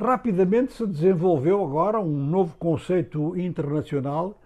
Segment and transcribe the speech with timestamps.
[0.00, 4.38] Rapidamente se desenvolveu agora um novo conceito internacional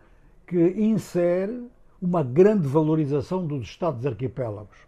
[0.46, 1.67] que insere
[2.00, 4.78] uma grande valorização dos Estados arquipélagos.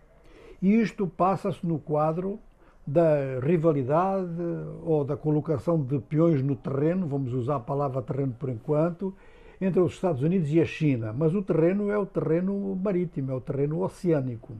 [0.62, 2.38] E isto passa-se no quadro
[2.86, 4.40] da rivalidade
[4.82, 9.14] ou da colocação de peões no terreno, vamos usar a palavra terreno por enquanto,
[9.60, 11.12] entre os Estados Unidos e a China.
[11.12, 14.54] Mas o terreno é o terreno marítimo, é o terreno oceânico.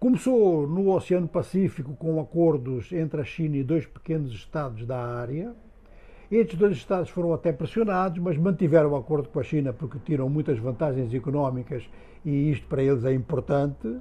[0.00, 5.52] Começou no Oceano Pacífico com acordos entre a China e dois pequenos estados da área.
[6.30, 10.28] Estes dois estados foram até pressionados, mas mantiveram o acordo com a China porque tiram
[10.28, 11.82] muitas vantagens económicas
[12.24, 13.96] e isto para eles é importante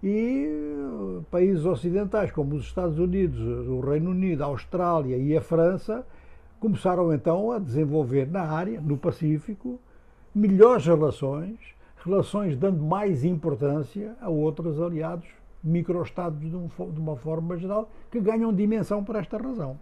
[0.00, 5.40] e uh, países ocidentais como os Estados Unidos, o Reino Unido, a Austrália e a
[5.40, 6.06] França
[6.60, 9.80] começaram então a desenvolver na área, no Pacífico,
[10.32, 11.58] melhores relações,
[12.04, 15.26] relações dando mais importância a outros aliados,
[15.62, 16.56] microestados de,
[17.00, 19.78] uma forma geral, que ganham dimensão por esta razão.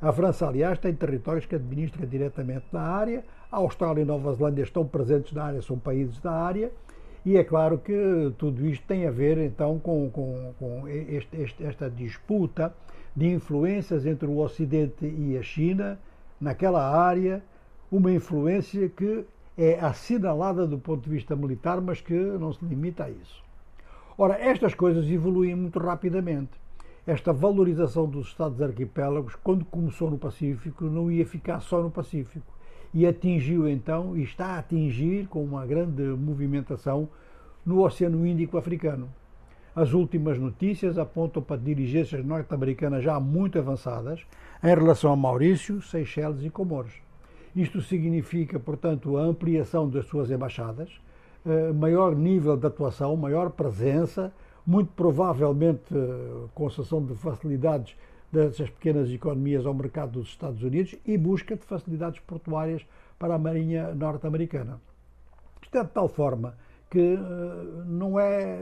[0.00, 4.62] A França, aliás, tem territórios que administra diretamente na área, a Austrália e Nova Zelândia
[4.62, 6.70] estão presentes na área, são países da área,
[7.24, 11.64] e é claro que tudo isto tem a ver então com, com, com este, este,
[11.64, 12.72] esta disputa
[13.14, 15.98] de influências entre o Ocidente e a China
[16.40, 17.42] naquela área,
[17.90, 19.24] uma influência que
[19.58, 23.42] é assinalada do ponto de vista militar, mas que não se limita a isso.
[24.16, 26.52] Ora, estas coisas evoluem muito rapidamente.
[27.04, 32.46] Esta valorização dos Estados arquipélagos, quando começou no Pacífico, não ia ficar só no Pacífico
[32.94, 37.08] e atingiu então, e está a atingir com uma grande movimentação
[37.66, 39.08] no Oceano Índico Africano.
[39.74, 44.20] As últimas notícias apontam para dirigências norte-americanas já muito avançadas
[44.62, 47.07] em relação a Maurício, Seychelles e Comoros.
[47.58, 50.88] Isto significa, portanto, a ampliação das suas embaixadas,
[51.44, 54.32] eh, maior nível de atuação, maior presença,
[54.64, 57.96] muito provavelmente eh, concessão de facilidades
[58.30, 62.86] dessas pequenas economias ao mercado dos Estados Unidos e busca de facilidades portuárias
[63.18, 64.80] para a Marinha norte-americana.
[65.60, 66.54] Isto é de tal forma
[66.88, 68.56] que eh, não é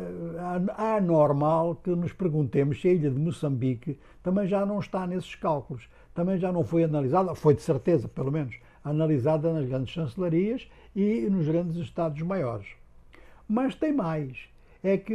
[0.96, 5.86] anormal que nos perguntemos se a ilha de Moçambique também já não está nesses cálculos,
[6.14, 11.28] também já não foi analisada, foi de certeza, pelo menos, analisada nas grandes chancelarias e
[11.28, 12.68] nos grandes estados maiores.
[13.48, 14.48] Mas tem mais,
[14.82, 15.14] é que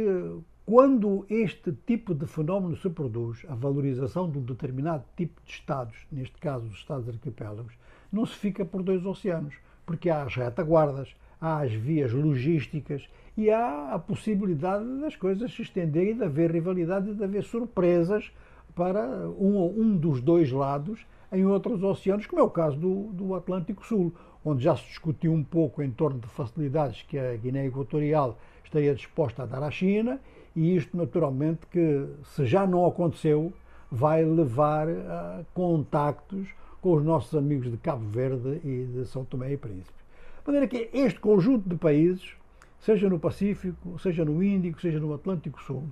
[0.64, 5.96] quando este tipo de fenómeno se produz, a valorização de um determinado tipo de Estados,
[6.10, 7.72] neste caso os Estados arquipélagos,
[8.12, 9.54] não se fica por dois oceanos,
[9.86, 15.62] porque há as retaguardas, há as vias logísticas e há a possibilidade das coisas se
[15.62, 18.30] estenderem, de haver rivalidade de haver surpresas
[18.74, 21.00] para um, um dos dois lados
[21.32, 24.12] em outros oceanos, como é o caso do, do Atlântico Sul,
[24.44, 28.94] onde já se discutiu um pouco em torno de facilidades que a Guiné Equatorial estaria
[28.94, 30.20] disposta a dar à China
[30.54, 33.52] e isto, naturalmente, que se já não aconteceu,
[33.90, 36.48] vai levar a contactos
[36.80, 40.02] com os nossos amigos de Cabo Verde e de São Tomé e Príncipe.
[40.40, 42.34] De maneira que este conjunto de países,
[42.80, 45.84] seja no Pacífico, seja no Índico, seja no Atlântico Sul,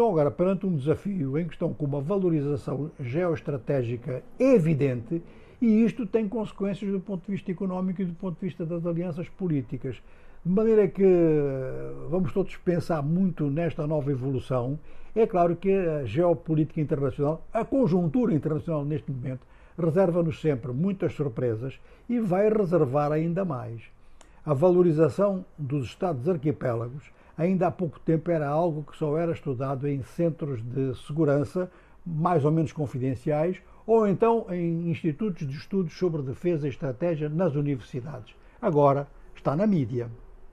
[0.00, 5.22] estão agora perante um desafio em que estão com uma valorização geoestratégica evidente
[5.60, 8.86] e isto tem consequências do ponto de vista económico e do ponto de vista das
[8.86, 9.96] alianças políticas.
[10.42, 11.04] De maneira que
[12.08, 14.78] vamos todos pensar muito nesta nova evolução.
[15.14, 19.46] É claro que a geopolítica internacional, a conjuntura internacional neste momento,
[19.78, 21.78] reserva-nos sempre muitas surpresas
[22.08, 23.82] e vai reservar ainda mais.
[24.46, 29.88] A valorização dos Estados arquipélagos ainda há pouco tempo era algo que só era estudado
[29.88, 31.70] em centros de segurança
[32.04, 33.56] mais ou menos confidenciais
[33.86, 38.34] ou então em institutos de estudos sobre defesa e estratégia nas universidades.
[38.60, 40.10] Agora está na mídia.